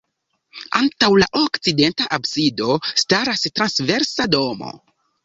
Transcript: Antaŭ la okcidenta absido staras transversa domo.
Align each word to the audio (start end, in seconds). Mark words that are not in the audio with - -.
Antaŭ 0.77 1.09
la 1.23 1.27
okcidenta 1.39 2.07
absido 2.17 2.71
staras 3.03 3.45
transversa 3.61 4.27
domo. 4.39 4.73